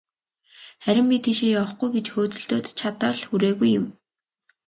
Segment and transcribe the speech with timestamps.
[0.83, 3.85] Харин би тийшээ явахгүй гэж хөөцөлдөөд, чадал хүрээгүй юм.